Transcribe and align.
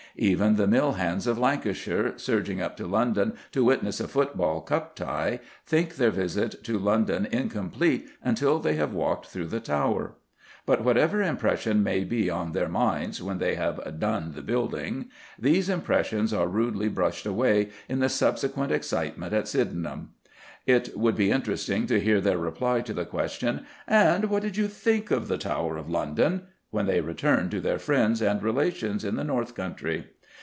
Even 0.17 0.57
the 0.57 0.67
mill 0.67 0.91
hands 0.93 1.25
of 1.25 1.39
Lancashire, 1.39 2.13
surging 2.17 2.59
up 2.61 2.75
to 2.75 2.85
London 2.85 3.31
to 3.53 3.63
witness 3.63 4.01
a 4.01 4.09
football 4.09 4.59
"cup 4.59 4.93
tie," 4.93 5.39
think 5.65 5.95
their 5.95 6.11
visit 6.11 6.61
to 6.65 6.77
London 6.77 7.25
incomplete 7.31 8.09
until 8.21 8.59
they 8.59 8.75
have 8.75 8.93
walked 8.93 9.27
through 9.27 9.47
the 9.47 9.61
Tower. 9.61 10.15
But 10.65 10.83
whatever 10.83 11.23
impressions 11.23 11.81
may 11.83 12.03
be 12.03 12.29
on 12.29 12.51
their 12.51 12.67
minds 12.67 13.21
when 13.23 13.37
they 13.37 13.55
have 13.55 13.81
"done" 14.01 14.33
the 14.35 14.41
building, 14.41 15.05
these 15.39 15.69
impressions 15.69 16.33
are 16.33 16.45
rudely 16.47 16.89
brushed 16.89 17.25
away 17.25 17.69
in 17.87 17.99
the 17.99 18.09
subsequent 18.09 18.73
excitement 18.73 19.31
at 19.33 19.47
Sydenham. 19.47 20.09
It 20.65 20.95
would 20.97 21.15
be 21.15 21.31
interesting 21.31 21.87
to 21.87 22.01
hear 22.01 22.19
their 22.19 22.37
reply 22.37 22.81
to 22.81 22.91
the 22.93 23.05
question, 23.05 23.65
"And 23.87 24.25
what 24.25 24.43
did 24.43 24.57
you 24.57 24.67
think 24.67 25.09
of 25.09 25.29
the 25.29 25.37
Tower 25.37 25.77
of 25.77 25.89
London?" 25.89 26.47
when 26.69 26.85
they 26.85 27.01
returned 27.01 27.51
to 27.51 27.59
their 27.59 27.77
friends 27.77 28.21
and 28.21 28.41
relations 28.41 29.03
in 29.03 29.17
the 29.17 29.23
North 29.25 29.55
country. 29.55 30.07